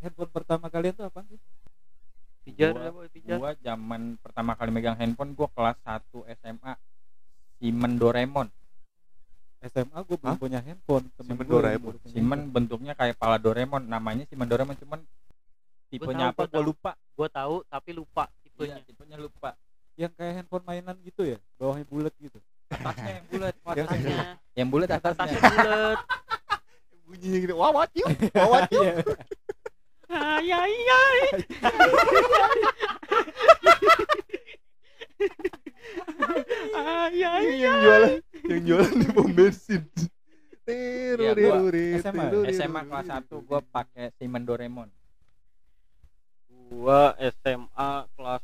[0.00, 1.38] handphone pertama kalian tuh apa sih?
[2.40, 6.00] Pijar Gua- ya boy pijar gua zaman pertama kali megang handphone gua kelas 1
[6.34, 6.72] SMA
[7.56, 8.48] Simen Doraemon.
[9.60, 10.40] SMA gue belum Hah?
[10.40, 11.94] punya handphone temen Simen gua Doraemon.
[12.06, 15.04] Simen bentuknya kayak pala Doraemon namanya Simen Doraemon cuman
[15.88, 16.92] tipenya tahu, apa gua gua lupa.
[17.12, 19.52] Gua tahu tapi lupa iya tipenya tipenya lupa.
[19.94, 22.40] Yang kayak handphone mainan gitu ya bawahnya bulat gitu.
[22.70, 24.16] Atasnya yang bulat atasnya.
[24.54, 25.12] Yang bulat atasnya.
[25.12, 25.98] Atasnya bulat.
[27.04, 28.94] Bunyinya gini wawat yuk wawat yuk Iya.
[30.10, 31.18] ay ay ay
[36.70, 38.12] ay ay Ini yang jualan
[38.46, 39.82] yang jualan di pom bensin
[40.62, 42.24] Iya, gua Terurit, SMA.
[42.30, 43.26] terurit, SMA kelas terurit.
[43.26, 44.88] 1 gua pakai Simen Doraemon
[46.68, 48.42] gua SMA kelas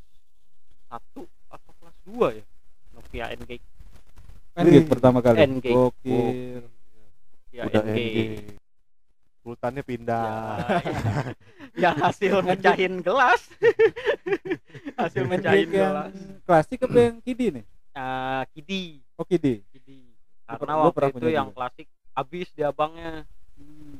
[0.90, 2.44] 1 atau kelas 2 ya?
[2.96, 3.50] Nokia NG
[4.56, 5.36] N-Gage pertama kali.
[5.44, 5.74] N-Gage.
[5.76, 6.64] Gokil.
[7.52, 8.18] Ya udah NG NG
[9.44, 10.26] pultannya pindah.
[11.76, 13.52] Ya hasil mecahin gelas.
[15.00, 16.12] Hasil mecahin N-Gage yang gelas.
[16.48, 17.64] Klasik apa yang kidi nih?
[17.96, 19.00] Ah, kidi.
[19.16, 19.64] Oh kidi.
[19.72, 20.12] Kidi.
[20.44, 21.72] Karena gua waktu itu yang juga.
[21.72, 23.24] klasik habis di abangnya.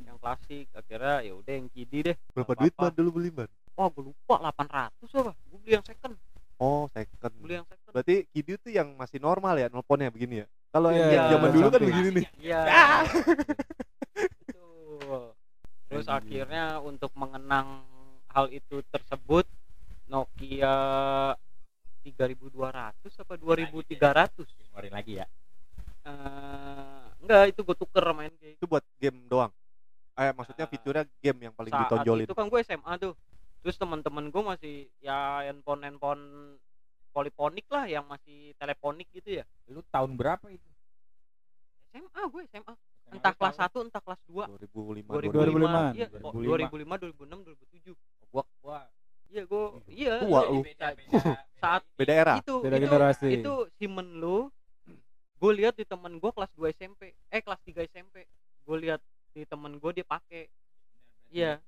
[0.04, 2.16] Yang klasik akhirnya ya udah yang kidi deh.
[2.36, 5.32] Berapa Nggak duit man dulu beli man wah gue lupa 800 apa?
[5.52, 6.16] Gue beli yang second
[6.58, 7.32] oh second.
[7.36, 7.92] Beli yang second.
[7.92, 10.46] Berarti Kidi tuh yang masih normal ya nelponnya begini ya?
[10.68, 12.26] Kalau Iya, yang zaman dulu kan begini nih.
[12.38, 12.60] iya.
[15.06, 15.30] Ah.
[15.86, 17.86] Terus akhirnya untuk mengenang
[18.28, 19.46] hal itu tersebut
[20.06, 20.74] Nokia
[22.02, 22.42] 3200
[23.16, 25.26] apa 2300 keluarin lagi ya?
[26.02, 29.50] Eh, enggak itu gue tuker main game itu buat game doang?
[30.14, 30.70] Eh maksudnya Ah.
[30.70, 32.26] fiturnya game yang paling saat ditonjolin.
[32.26, 33.12] itu kan gue SMA tuh
[33.66, 36.22] terus teman-teman gue masih ya handphone handphone
[37.10, 39.44] poliponik lah yang masih teleponik gitu ya.
[39.66, 40.70] Lu tahun berapa itu?
[41.90, 42.74] SMA gue SMA
[43.10, 45.98] entah kelas 1 entah kelas 2 2005 2005.
[45.98, 46.06] 2005 iya.
[46.14, 46.78] 2005.
[46.78, 48.78] 2005 2006 2007 gua gua.
[49.26, 50.14] Iya gue iya.
[50.22, 50.62] Tua iya, lu.
[51.58, 52.34] saat beda era.
[52.38, 53.28] itu Beda itu, generasi.
[53.42, 54.46] itu simen lu
[55.42, 58.30] gue lihat di temen gue kelas 2 SMP eh kelas 3 SMP
[58.62, 59.02] gue lihat
[59.34, 60.46] di temen gue dia pakai.
[61.34, 61.58] Iya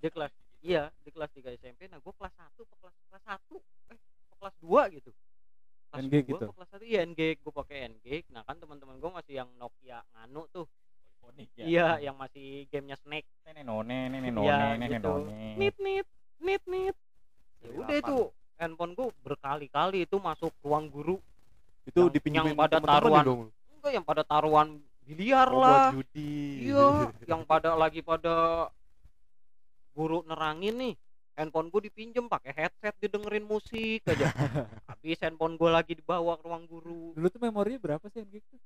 [0.00, 3.92] dia kelas iya di kelas 3 SMP nah gue kelas 1 ke kelas kelas 1
[3.92, 5.10] eh ke kelas 2 gitu?
[5.92, 6.44] Kelas N-Gage 2 gitu?
[6.48, 9.98] ke kelas 1 iya N-Gage gue pakai N-Gage nah kan teman-teman gue masih yang Nokia
[10.14, 10.66] nganu tuh.
[11.22, 11.64] Teleponik ya.
[11.66, 13.26] iya yang masih gamenya Snake.
[13.46, 15.12] Nenek none nenek Iya, none nenek gitu.
[15.22, 16.06] none nit nit
[16.42, 16.96] nit nit
[17.62, 18.16] ya udah itu
[18.58, 21.22] handphone gue berkali-kali itu masuk ruang guru.
[21.86, 23.22] Itu yang- yang pada taruhan.
[23.22, 23.40] dong?
[23.78, 24.68] Enggak yang pada taruhan
[25.02, 25.90] biliar oh, lah.
[25.94, 26.70] judi.
[26.70, 28.66] Iya yang pada lagi pada
[29.92, 30.94] guru nerangin nih
[31.32, 34.28] handphone gue dipinjem pakai headset didengerin musik aja.
[34.90, 37.12] Habis handphone gue lagi dibawa ke ruang guru.
[37.12, 38.60] Dulu tuh memorinya berapa sih N-Gage tuh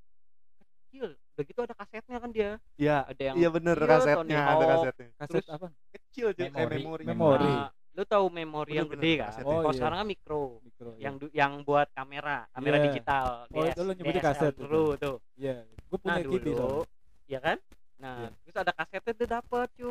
[0.87, 2.51] kecil udah gitu ada kasetnya kan dia.
[2.75, 3.05] Iya.
[3.05, 5.09] Ada yang iya bener Iya, kasetnya Tony ada kasetnya.
[5.15, 5.67] Kaset Terus- apa?
[5.93, 6.79] Kecil aja kayak Memori.
[6.81, 7.05] memori.
[7.05, 7.53] Memori.
[7.53, 9.25] Nah, lu tahu memori yang gede kan?
[9.29, 9.47] kasetnya.
[9.47, 9.79] Oh, kalau iya.
[9.79, 10.41] sekarang kan mikro.
[10.61, 12.85] Mikro yang du- yang buat kamera kamera Iya.
[12.89, 13.27] digital.
[13.47, 14.61] Oh, itu lu nyebutnya DSL kaset itu.
[14.61, 15.17] dulu tuh.
[15.37, 17.29] Iya gue nah punya kidi dulu soalnya.
[17.29, 17.57] ya kan?
[17.97, 18.29] Nah Iya.
[18.43, 19.91] terus ada kasetnya tuh dapet cu.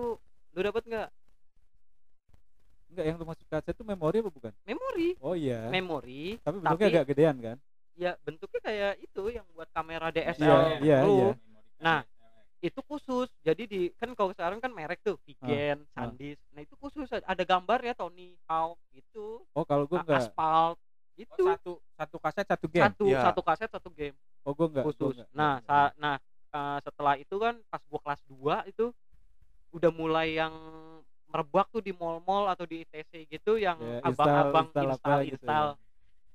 [0.52, 1.08] Lu dapet nggak
[2.96, 4.54] enggak yang lu masuk kaset tuh memori apa bukan?
[4.64, 5.10] Memori.
[5.20, 5.68] Oh iya.
[5.68, 7.58] Memori tapi bentuknya tapi- agak gedean kan?
[7.94, 11.16] Ya bentuknya kayak itu yang buat kamera DSL Iya, iya, dulu.
[11.16, 11.30] iya.
[11.78, 12.00] Nah,
[12.58, 13.30] itu khusus.
[13.40, 16.08] Jadi di kan kalau sekarang kan merek tuh Vigen, ah.
[16.08, 16.42] Sandisk.
[16.50, 17.06] Nah itu khusus.
[17.08, 19.44] Ada gambar ya Tony Hawk gitu.
[19.52, 20.28] Oh kalau gue enggak.
[20.28, 20.76] Aspal
[21.16, 22.84] itu Oh, satu satu kaset satu game?
[22.86, 23.22] Satu Iya.
[23.24, 24.16] satu kaset satu game.
[24.44, 25.16] Oh gue enggak gua khusus.
[25.16, 25.30] enggak.
[25.32, 26.16] nah sa- nah
[26.52, 28.92] eh, setelah itu kan pas gua kelas 2 itu
[29.72, 30.52] udah mulai yang
[31.28, 35.26] merebak tuh di mall-mall atau di ITC gitu yang Ya, abang-abang install- install install apa
[35.26, 35.84] gitu install, ya.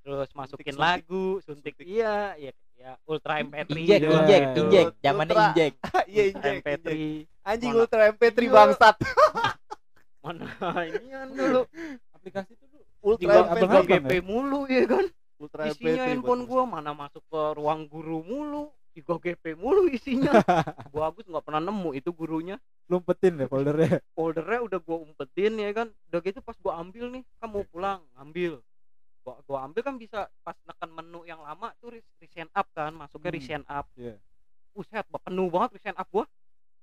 [0.00, 0.80] terus masukin Suntik-suntik.
[0.80, 1.86] lagu suntik, Suntik.
[1.86, 4.08] iya ya ya ultra MP3 injek Iya.
[4.10, 4.86] injek injek.
[4.98, 5.46] Zamannya Ultra.
[5.46, 5.72] injek.
[6.08, 7.24] Iya Ultra injek, MP3 injek.
[7.42, 7.80] anjing Mana?
[7.80, 8.50] ultra MP3 Iya.
[8.50, 8.96] bangsat.
[10.20, 10.46] Mana
[10.84, 11.60] ini kan dulu?
[12.12, 15.04] Aplikasi itu tuh ultra tiga, Abang tiga abang GP mulu ya kan?
[15.36, 18.64] Ultra MP3 isinya handphone gua mana masuk ke ruang guru mulu.
[18.90, 20.34] tiga GP mulu isinya.
[20.90, 22.58] Gua Agus nggak pernah nemu itu gurunya.
[22.90, 24.02] Lu umpetin deh foldernya.
[24.12, 24.49] Foldernya
[25.40, 25.88] umpetin ya kan?
[26.10, 28.60] Udah gitu pas gua ambil nih kan mau pulang ambil
[29.24, 32.92] gua, gua ambil kan bisa pas neken menu yang lama tuh re- resend up kan
[32.92, 33.38] masuknya Hmm.
[33.40, 33.86] resend up.
[33.96, 34.14] Iya.
[34.70, 36.24] Buset, ba- penuh banget resend up gua.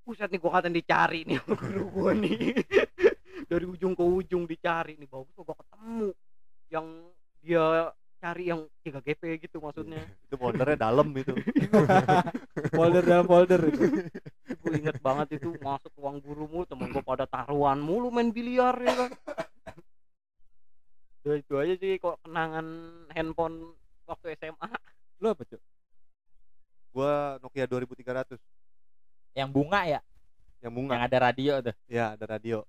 [0.01, 2.57] Buset nih gua kata dicari nih guru gua nih.
[3.50, 6.10] Dari ujung ke ujung dicari nih bagus gua ketemu.
[6.74, 6.88] Yang
[7.45, 7.65] dia
[8.17, 10.01] cari yang 3 GP gitu maksudnya.
[10.25, 11.33] Itu foldernya dalam itu.
[12.77, 13.83] Folder dalam folder itu.
[14.61, 18.73] Gue inget banget itu masuk ruang guru mulu temen gue pada taruhan mulu main biliar
[18.75, 19.11] ya kan.
[21.21, 22.65] Udah itu aja sih kok kenangan
[23.13, 23.75] handphone
[24.07, 24.67] waktu SMA
[25.17, 25.59] lu apa cuy
[26.93, 28.39] gua Nokia 2300
[29.35, 29.99] yang bunga ya?
[30.01, 31.75] Yang yang bunga ada radio tuh?
[31.85, 32.65] Ya ada radio.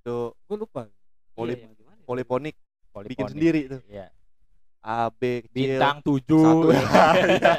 [0.00, 0.88] Itu gue lupa.
[1.36, 2.06] Poli- Iya, yang gimana ya?
[2.08, 2.56] poliponik
[2.88, 3.10] Poliponik.
[3.12, 3.80] bikin sendiri tuh.
[3.92, 4.08] Iya.
[4.86, 5.82] A B kecil.
[5.82, 6.14] Bintang Satu.
[6.22, 7.54] 7 Iya.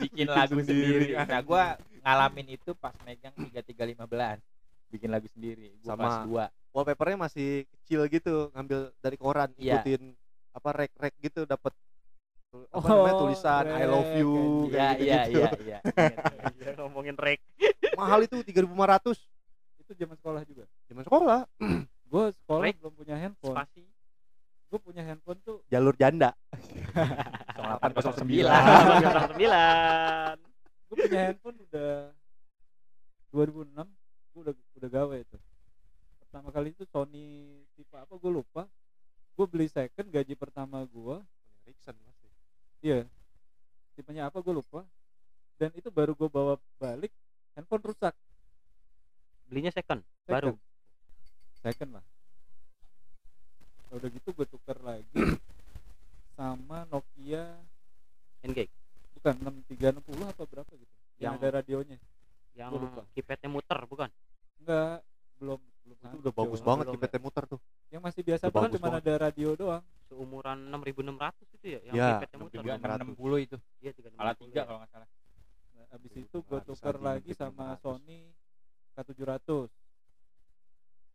[0.00, 1.12] bikin Bikin lagu sendiri.
[1.12, 1.20] sendiri.
[1.20, 1.64] Nah, gua
[2.00, 4.40] ngalamin itu pas megang 3315.
[4.88, 5.76] Bikin lagu sendiri.
[5.78, 6.24] Gua Sama.
[6.24, 6.48] 2.
[6.72, 9.84] Wallpapernya masih kecil gitu, ngambil dari koran, Iya.
[9.84, 10.16] ikutin
[10.50, 11.72] apa rek-rek gitu dapat
[12.68, 14.32] apa Oh, namanya tulisan I love you
[14.68, 15.32] rek, Iya, kayak iya, gitu.
[15.32, 15.78] iya, iya.
[16.54, 17.40] Iya, ngomongin rek
[17.92, 19.16] Mahal itu 3.500
[19.78, 21.40] itu zaman sekolah juga zaman sekolah.
[22.04, 22.76] gue sekolah Rek.
[22.76, 23.80] belum punya handphone spasi
[24.68, 26.36] gue punya handphone tuh Jalur janda.
[26.72, 29.28] 0809.
[29.32, 30.36] sembilan
[30.92, 31.92] gue punya handphone udah
[33.32, 35.38] 2006 gue udah udah gawe itu
[36.32, 38.64] pertama kali itu Sony tipe apa gue lupa.
[39.36, 41.20] Gue beli second gaji pertama gue
[41.68, 42.28] Ericsson pasti.
[42.80, 43.04] iya.
[43.92, 44.80] Tipenya apa gue lupa.
[45.60, 47.12] Dan itu baru gue bawa balik
[47.52, 48.16] handphone rusak.
[49.44, 50.00] Belinya second?
[50.24, 50.32] Second.
[50.32, 50.52] baru?
[51.60, 52.04] Second lah.
[53.92, 55.04] Udah gitu gue tuker lagi
[56.32, 57.44] sama Nokia
[58.40, 58.72] Engage
[59.14, 59.34] bukan
[59.70, 61.98] 6360 apa berapa gitu yang, Yang- ada radionya
[62.52, 62.70] yang
[63.12, 64.08] keypadnya muter bukan
[64.58, 65.00] enggak
[65.38, 66.68] belum belum Itu udah bagus jauh.
[66.68, 67.60] banget kipetnya muter tuh.
[67.88, 69.02] yang masih biasa Udah banget bagus cuma banget.
[69.02, 73.56] ada radio doang seumuran 6600 itu ya yang Ya, keypadnya muter 6360 itu.
[73.78, 75.08] iya tiga Salah 3 kalau nggak salah.
[75.72, 77.82] nah, abis itu gue 500 tuker lagi, sama 500.
[77.82, 78.18] Sony
[78.92, 79.50] K700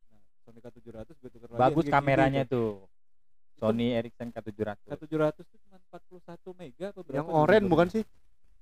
[0.10, 2.84] nah Sony K700 gue tuker lagi Bagus kameranya tuh.
[3.58, 4.78] Sony Ericsson K700.
[4.86, 7.38] K700 itu cuma 41 mega apa berapa Yang gitu.
[7.38, 8.04] oranye bukan sih?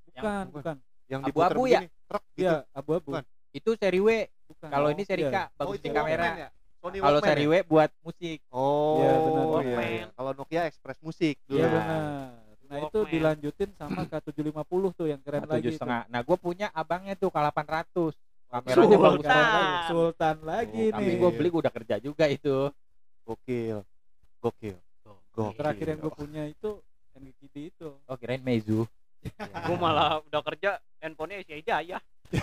[0.06, 0.75] bukan Yang- bukan
[1.06, 1.80] Yang Abu-abu ya?
[2.07, 2.42] truk gitu.
[2.42, 3.24] iya abu-abu Bukan.
[3.51, 4.09] Itu seri W.
[4.47, 5.31] bukan Kalau ini seri Iya.
[5.31, 6.25] K, bagus itu di kamera.
[6.36, 6.50] ya?
[6.81, 7.50] Kalau seri ya?
[7.50, 8.39] W buat musik.
[8.50, 10.07] Oh, Iya, benar.
[10.12, 11.59] Kalau Nokia Express Musik dulu.
[11.59, 11.71] iya Iya.
[11.71, 12.30] benar
[12.65, 16.09] nah itu dilanjutin sama K750 tuh yang keren lagi setengah.
[16.09, 18.09] Nah, gue punya abangnya tuh K800.
[18.45, 18.98] Kameranya Sultan.
[18.98, 19.45] bagus banget.
[19.45, 19.86] Sultan.
[19.86, 22.57] Sultan lagi Tapi nih gue beli gua udah kerja juga itu.
[23.21, 23.77] Gokil.
[24.39, 24.75] Gokil.
[25.35, 25.55] Gokil.
[25.55, 26.69] terakhir yang gue punya itu
[27.13, 28.87] NGKD itu Oh, kirain Meizu.
[29.67, 31.97] gue malah udah kerja handphonenya Asia Jaya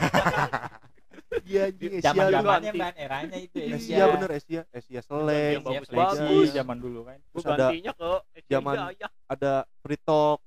[1.42, 2.80] Iya anjing Asia Zaman zamannya ganti.
[2.80, 6.46] kan eranya itu Asia bener Asia, Asia Select, Yang bagus bagus.
[6.50, 7.18] zaman dulu kan.
[7.22, 10.38] Terus ada gantinya ke Asia zaman- Jaya ada Free Talk,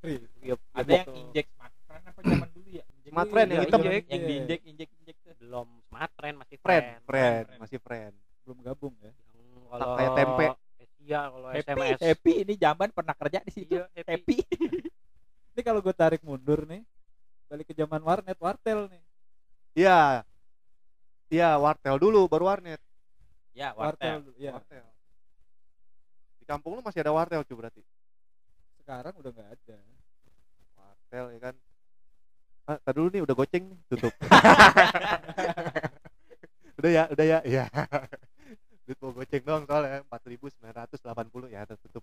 [0.00, 0.18] Free.
[0.40, 2.84] Iya, Ada iya, yang injek smartphone apa zaman dulu ya?
[2.90, 3.80] Injek Smart Friend yang Iya, hitam.
[3.80, 4.04] injek.
[4.06, 5.34] yang diinjek injek injek tuh.
[5.40, 7.60] belum smart friend masih friend, friend, friend, friend.
[7.60, 8.14] masih friend.
[8.40, 10.46] belum gabung ya Yang kalau kayak tempe.
[11.00, 13.72] Asia kalau Happy, SMS happy ini zaman pernah kerja di situ.
[13.72, 14.12] Iya, happy.
[14.12, 14.36] Happy.
[15.56, 16.84] ini kalau gue tarik mundur nih
[17.48, 19.02] balik ke zaman warnet wartel nih
[19.74, 20.22] Iya.
[21.30, 22.82] Iya, Wartel dulu baru Warnet.
[23.54, 24.34] Ya, wartel, wartel.
[24.34, 24.82] ya Wartel.
[26.42, 27.82] Di kampung lu masih ada Wartel cuy berarti.
[28.82, 29.78] sekarang udah nggak ada
[30.74, 31.54] Wartel ya kan.
[32.66, 34.10] Ah, tadi dulu nih udah goceng nih, tutup.
[36.82, 37.38] udah ya, udah ya.
[37.46, 37.64] Iya.
[38.90, 42.02] Duit mau goceng doang soalnya 4980 ya tutup.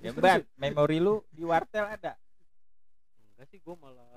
[0.00, 2.16] Ya, Mbak, memori lu di wartel ada?
[3.36, 4.08] enggak sih gue malah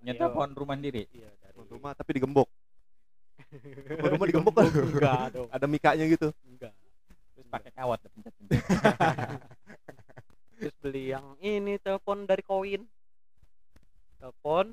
[0.00, 1.04] Punya ya, telepon rumah sendiri.
[1.12, 2.48] iya dari Telepon rumah tapi digembok.
[3.84, 4.64] Telepon rumah digembok kan.
[4.88, 6.32] enggak dong Ada mikanya gitu.
[6.48, 6.72] enggak
[7.36, 8.62] Terus pakai kawat pencet-pencet.
[10.56, 12.80] terus beli yang ini telepon dari koin
[14.16, 14.72] telepon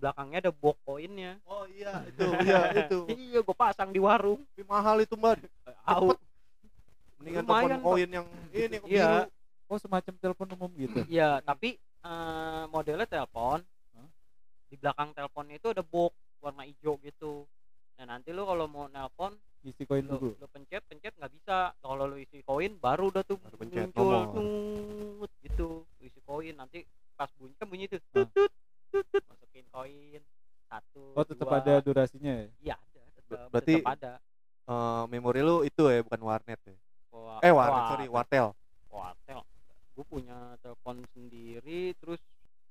[0.00, 2.98] belakangnya ada box koinnya Oh iya, itu iya itu.
[3.28, 5.44] iya gue pasang di warung Tapi mahal itu, Mbak.
[5.84, 6.16] Au.
[7.20, 9.10] Mendingan Lumayan, telepon koin yang ini yang Iya.
[9.68, 13.60] oh semacam telepon umum gitu Iya, tapi eh, modelnya telepon.
[13.92, 14.08] Hah?
[14.72, 17.44] Di belakang teleponnya itu ada box warna hijau gitu.
[18.00, 21.76] Nah, nanti lu kalau mau nelpon, isi koin lu, dulu lu pencet, pencet nggak bisa.
[21.76, 25.84] Kalau lu isi koin baru udah tuh Baru pencet muncul tut, gitu.
[25.84, 28.32] Lu isi koin nanti pas bunyi kan bunyi tuh tut.
[29.50, 30.22] Masukin koin
[30.70, 31.02] satu.
[31.18, 31.58] oh tetap dua.
[31.58, 33.02] ada durasinya ya Iya, ada.
[33.18, 34.12] Tetap, Berarti- tetap ada.
[34.70, 36.76] Eh, memori lu itu ya, bukan warnet ya.
[37.10, 38.54] Wah, Eh, warnet, sorry, wartel.
[38.90, 39.40] wartel
[39.90, 42.18] gue punya telepon sendiri terus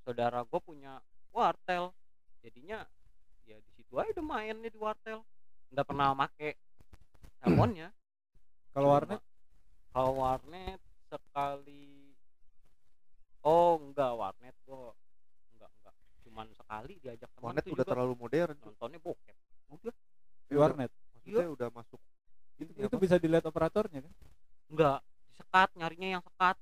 [0.02, 0.98] saudara gue punya
[1.30, 1.94] wartel
[2.42, 2.82] jadinya
[3.46, 5.22] ya di situ aja udah main nih di wartel
[5.70, 6.58] nggak pernah make
[7.38, 7.94] teleponnya
[8.74, 9.22] kalau warnet
[9.94, 12.10] kalau warnet sekali
[13.46, 14.90] oh enggak warnet gue
[16.30, 18.54] cuman sekali diajak teman Warnet udah terlalu modern.
[18.56, 19.36] nontonnya bokep.
[19.68, 19.94] Udah.
[20.46, 20.90] Di warnet?
[21.12, 22.00] Maksudnya udah masuk
[22.56, 23.02] itu, ini itu apa?
[23.02, 24.12] bisa dilihat operatornya kan?
[24.70, 26.56] Enggak disekat nyarinya yang sekat.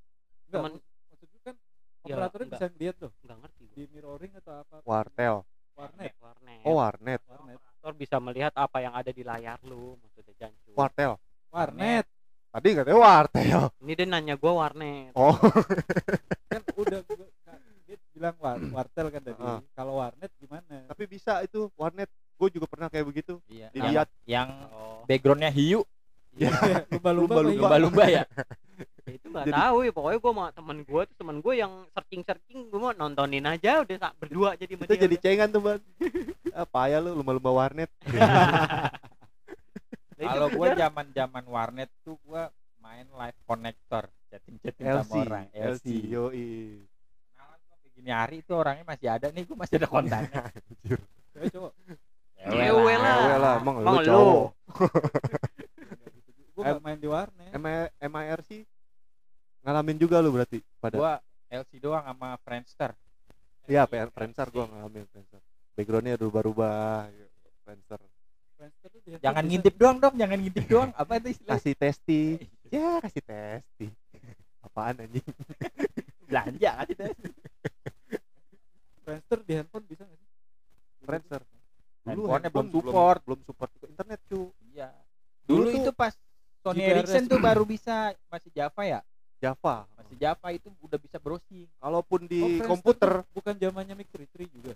[0.48, 1.56] Enggak Temen- maksudnya kan
[1.98, 2.60] Ya, operatornya enggak.
[2.64, 3.12] bisa lihat tuh.
[3.20, 4.76] Enggak ngerti di gue mirroring atau apa?
[4.82, 5.36] Wartel.
[5.74, 6.12] warnet?
[6.18, 6.60] Warnet.
[6.64, 7.20] Oh, warnet.
[7.22, 7.56] warnet.
[7.60, 11.12] Operator bisa melihat apa yang ada di layar lu maksudnya jancu Wartel.
[11.50, 12.06] warnet.
[12.48, 13.60] Tadi katanya wartel.
[13.78, 15.12] ini dia nanya gua warnet.
[15.14, 15.36] Oh,
[16.48, 17.30] kan udah gua-
[18.18, 19.60] bilang war, wartel kan tadi Heeh.
[19.72, 23.70] kalau warnet gimana tapi bisa itu warnet gue juga pernah kayak begitu Iya.
[23.70, 24.08] Dilihat.
[24.24, 25.82] yang oh backgroundnya hiu,
[26.92, 27.48] lumba-lumba Lumba-lumba.
[27.48, 27.56] iya?
[27.56, 28.22] lumba-lumba ya.
[29.08, 32.22] itu nggak Jadi- tahu ya pokoknya gue sama temen gue tuh temen gue yang searching
[32.22, 35.22] searching gue mau nontonin aja udah sa- berdua jadi dia jadi udah.
[35.22, 35.80] cengan tuh bang
[36.62, 37.90] apa ya lu lumba-lumba warnet
[40.14, 40.78] itu Kalau gua kejar.
[40.84, 45.44] zaman-zaman warnet tuh gua main live connector, chatting-chatting LC sama orang.
[45.52, 46.48] LC yoi
[47.98, 50.42] Gini hari itu orangnya masih ada nih, gua masih ada kontaknya.
[51.34, 51.72] Cewek cowok
[52.38, 53.16] Ewe lah.
[53.18, 54.06] Ewe lah emang Emang lu lu.
[54.06, 54.46] cowok
[56.54, 58.66] gue gak main di warnet M- MIRC
[59.62, 61.12] ngalamin juga lu berarti pada Gua
[61.48, 62.90] LC doang sama Friendster.
[63.64, 65.38] iya PR Friendster gua ngalamin Friendster
[65.72, 67.26] backgroundnya rubah-rubah ya,
[67.62, 68.00] Friendster
[68.54, 68.90] Friendster
[69.22, 70.90] Jangan ngintip doang dong, jangan ngintip doang.
[70.92, 71.54] Apa itu istilah?
[71.54, 72.22] kasih testi
[72.74, 73.86] ya kasih testi
[74.60, 75.22] apaan anjing
[76.26, 77.14] Belanja kasih tes.
[79.08, 80.28] Friendster di handphone bisa gak sih?
[81.00, 81.40] Friendster.
[82.04, 83.20] Handphonenya handphone belum support.
[83.24, 84.52] belum support ke internet cu.
[84.68, 84.88] Iya.
[85.48, 86.12] Dulu Dulu itu pas
[86.60, 86.92] Sony GPRS.
[86.92, 89.00] Ericsson tuh baru bisa masih Java ya?
[89.40, 89.88] Java.
[89.96, 91.64] Masih Java itu udah bisa browsing.
[91.80, 93.24] kalaupun di Oh, komputer.
[93.32, 94.72] bukan zamannya Mic 33 juga?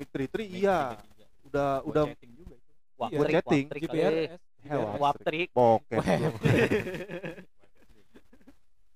[0.00, 0.96] Mic 33 iya.
[1.44, 2.72] udah Udah udah chatting juga itu.
[2.96, 3.64] Wah, Iya, chatting.
[3.68, 4.40] GPRS.
[4.96, 5.98] Wap trik bokeh.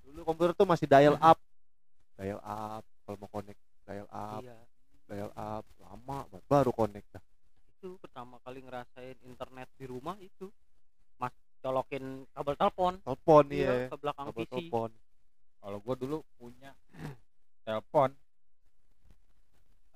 [0.00, 1.36] Dulu komputer tuh masih dial up.
[2.16, 4.58] Dial up kalau mau connect dial up iya.
[5.06, 7.24] dial up lama banget baru connect dah.
[7.78, 10.50] Itu pertama kali ngerasain internet di rumah itu.
[11.16, 12.94] Mas colokin kabel telepon.
[13.06, 13.88] Telepon iya, iya.
[13.88, 14.90] ke belakang kabel PC telepon.
[15.62, 16.74] Kalau gua dulu punya
[17.66, 18.10] telepon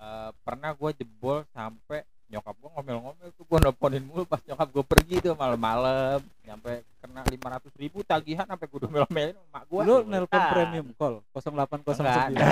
[0.01, 4.85] Eh, pernah gua jebol sampai nyokap gua ngomel-ngomel tuh gua nelponin mulu pas nyokap gua
[4.87, 6.23] pergi tuh malam-malam.
[6.41, 9.83] Sampai kena 500 ribu tagihan sampai gua domel-domelin sama mak gua.
[9.83, 10.51] Lu nelpon Ah.
[10.51, 12.47] premium call Enggak 0809 ada.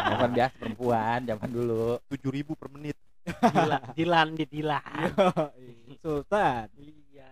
[0.00, 1.84] Telepon biasa perempuan zaman dulu.
[2.08, 2.94] Tujuh ribu per menit.
[3.20, 5.10] Dila, dilan di dilan.
[6.02, 6.66] Sultan.
[6.78, 7.30] Iya.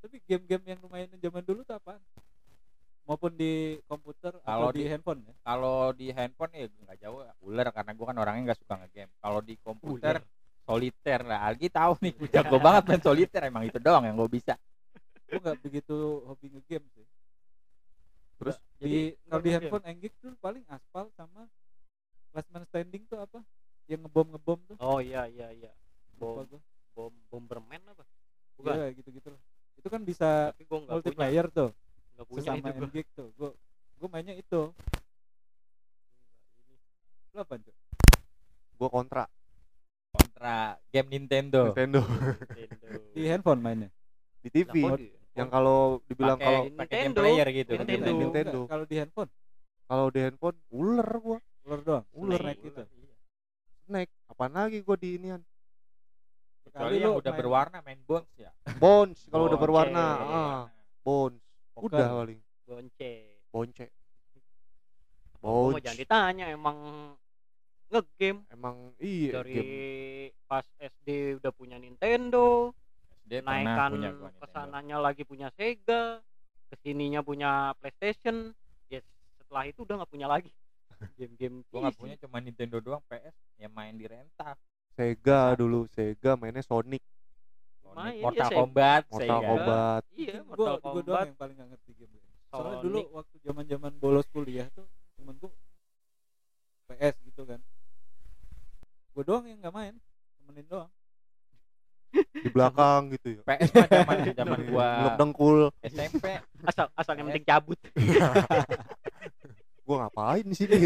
[0.00, 1.96] Tapi game-game yang lumayan zaman dulu tuh apa
[3.04, 5.34] maupun di komputer Kalau atau di, di- handphone ya?
[5.44, 9.12] kalau di handphone ya nggak jauh ular karena gua kan orangnya nggak suka ngegame.
[9.20, 10.24] Kalau di komputer
[10.64, 14.28] soliter lah Algi tahu nih gua jago banget main soliter emang itu doang yang gua
[14.28, 14.56] bisa.
[15.28, 17.06] Gue nggak begitu hobi ngegame sih.
[18.40, 18.56] Terus?
[18.76, 19.54] di Jadi, kalau di ngegame.
[19.60, 21.48] handphone Enggik tuh paling aspal sama
[22.34, 23.40] last man standing tuh apa?
[23.86, 24.76] Yang ngebom ngebom tuh.
[24.80, 25.72] Oh iya iya iya.
[26.16, 26.48] Bom
[26.96, 28.04] bom bomberman apa?
[28.56, 28.74] Bukan.
[28.74, 29.30] Iya, gitu gitu
[29.74, 30.96] itu kan bisa tapi gua nggak punya.
[30.96, 31.70] multiplayer tuh.
[32.16, 33.04] Nggak punya sesama itu gua.
[33.12, 33.28] Tuh.
[33.36, 33.50] Gue
[33.94, 34.60] gue mainnya itu.
[37.34, 37.74] Lu apa tuh
[38.78, 39.24] gua kontra
[40.14, 40.56] kontra
[40.88, 41.60] game Nintendo.
[41.68, 42.00] Nintendo.
[42.48, 42.98] Nintendo.
[43.10, 43.90] di handphone mainnya?
[44.38, 47.20] Di TV di- yang kalau dibilang kalau pakai game Nintendo.
[47.20, 47.72] player gitu.
[47.74, 48.10] Nintendo.
[48.14, 48.58] Nintendo.
[48.64, 49.30] Kalau di handphone?
[49.84, 51.38] Kalau di handphone ular gua.
[51.64, 52.04] Ular doang?
[52.12, 52.40] Ular.
[52.40, 52.82] Snake gitu?
[53.84, 54.08] Snack.
[54.26, 55.42] Apaan lagi gua di inian?
[56.62, 58.50] Kecuali Kali yang lu udah main berwarna main bones ya?
[58.74, 59.62] Bones kalau udah Bonce.
[59.62, 60.64] berwarna Iya, ah Berwarna.
[61.02, 61.42] bones.
[61.74, 61.86] Poker.
[61.90, 62.40] udah paling.
[62.64, 63.12] Bonce
[63.50, 63.86] bonce
[65.34, 66.76] Gua mau bonce jangan ditanya emang
[67.90, 68.40] ngegame.
[68.50, 69.68] Emang iya dari game.
[70.48, 72.72] pas SD udah punya Nintendo
[73.24, 74.40] SD naikkan punya gua Nintendo.
[74.40, 76.20] ke sananya lagi punya Sega
[76.68, 78.52] ke sininya punya PlayStation.
[78.92, 79.00] Ya
[79.40, 80.52] setelah itu udah nggak punya lagi.
[81.18, 84.54] Game-game gua nggak punya cuma Nintendo doang PS yang main di rental.
[84.94, 87.02] Sega dulu Sega mainnya Sonic.
[87.94, 88.58] Main, iya, Mortal Sega.
[88.58, 89.48] Kombat Mortal Sega.
[89.54, 90.02] Kombat.
[90.18, 91.26] Iya gue Mortal gue doang Kombat.
[91.30, 92.14] yang paling gak ngerti game
[92.54, 92.84] soalnya Sonic.
[92.86, 94.86] dulu waktu zaman zaman bolos kuliah tuh
[95.18, 95.50] temenku
[96.86, 97.58] PS gitu kan
[99.14, 99.94] gue doang yang nggak main
[100.36, 100.90] temenin doang.
[102.14, 103.42] Di belakang gitu ya.
[103.42, 105.58] PS mah zaman zaman gua Ngeluk dengkul.
[105.82, 106.24] SMP
[106.62, 107.78] asal asal yang penting cabut.
[109.84, 110.80] Gua ngapain di sini?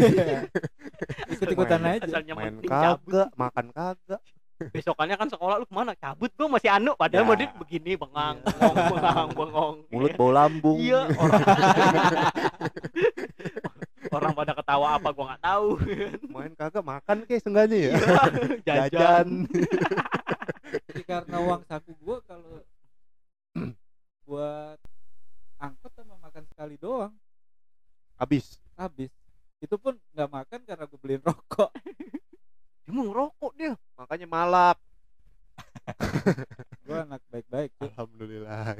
[1.31, 2.03] Ikut ikutan aja.
[2.03, 3.13] asal yang main penting cabut.
[3.13, 4.21] kagak makan kagak.
[4.59, 5.95] Besokannya kan sekolah lu ke mana?
[5.95, 6.91] Cabut gua masih anu.
[6.97, 7.27] Padahal Ya.
[7.29, 9.75] mau dia begini bengang bengong bengang bengong.
[9.87, 10.77] Mulut bau lambung.
[10.81, 11.41] Iya orang
[14.13, 15.67] orang pada ketawa apa gua nggak tahu.
[16.29, 17.93] Main kagak makan kayak sengaja ya?
[18.65, 18.65] Jajan.
[18.65, 19.27] Jajan.
[20.69, 22.61] Tapi karena uang saku gue kalau
[24.29, 24.77] buat
[25.57, 27.13] angkot sama makan sekali doang.
[28.17, 28.61] Habis.
[28.77, 29.09] Habis.
[29.59, 31.73] Itu pun nggak makan karena gue beliin rokok.
[32.85, 33.73] Dia mau ngerokok dia.
[33.97, 34.77] Makanya malak
[36.85, 38.77] gue anak baik-baik alhamdulillah